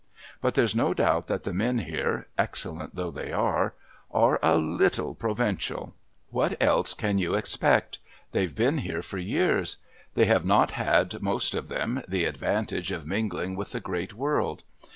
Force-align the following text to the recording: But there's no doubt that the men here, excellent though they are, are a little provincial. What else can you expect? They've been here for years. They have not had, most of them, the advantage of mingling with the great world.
But 0.41 0.55
there's 0.55 0.73
no 0.73 0.95
doubt 0.95 1.27
that 1.27 1.43
the 1.43 1.53
men 1.53 1.77
here, 1.77 2.25
excellent 2.35 2.95
though 2.95 3.11
they 3.11 3.31
are, 3.31 3.75
are 4.09 4.39
a 4.41 4.57
little 4.57 5.13
provincial. 5.13 5.93
What 6.31 6.57
else 6.59 6.95
can 6.95 7.19
you 7.19 7.35
expect? 7.35 7.99
They've 8.31 8.55
been 8.55 8.79
here 8.79 9.03
for 9.03 9.19
years. 9.19 9.77
They 10.15 10.25
have 10.25 10.43
not 10.43 10.71
had, 10.71 11.21
most 11.21 11.53
of 11.53 11.67
them, 11.67 12.01
the 12.07 12.25
advantage 12.25 12.89
of 12.91 13.05
mingling 13.05 13.55
with 13.55 13.73
the 13.73 13.79
great 13.79 14.15
world. 14.15 14.63